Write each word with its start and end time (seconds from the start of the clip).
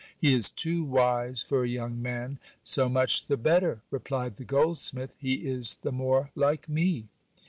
He 0.17 0.33
is 0.33 0.49
too 0.49 0.83
wise 0.83 1.43
for 1.43 1.63
a 1.63 1.67
young 1.67 2.01
man. 2.01 2.39
So 2.63 2.89
much 2.89 3.27
the 3.27 3.37
better, 3.37 3.83
replied 3.91 4.37
the 4.37 4.43
goldsmith; 4.45 5.15
he 5.19 5.45
is 5.45 5.75
the 5.75 5.91
more 5.91 6.31
like 6.33 6.67
me. 6.67 7.09